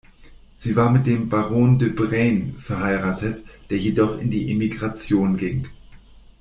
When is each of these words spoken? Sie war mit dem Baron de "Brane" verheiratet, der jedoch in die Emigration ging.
Sie 0.55 0.75
war 0.75 0.89
mit 0.89 1.05
dem 1.05 1.29
Baron 1.29 1.77
de 1.77 1.89
"Brane" 1.89 2.55
verheiratet, 2.59 3.45
der 3.69 3.77
jedoch 3.77 4.17
in 4.17 4.31
die 4.31 4.49
Emigration 4.49 5.37
ging. 5.37 5.67